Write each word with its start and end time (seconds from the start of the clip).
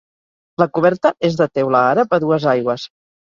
La 0.61 0.65
coberta 0.77 1.11
és 1.29 1.37
de 1.43 1.47
teula 1.59 1.83
àrab, 1.91 2.17
a 2.17 2.21
dues 2.25 2.49
aigües. 2.55 2.89